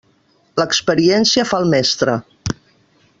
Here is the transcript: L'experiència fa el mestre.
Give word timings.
L'experiència 0.59 1.45
fa 1.51 1.59
el 1.65 1.69
mestre. 1.75 2.17